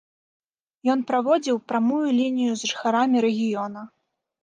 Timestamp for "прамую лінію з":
1.73-2.73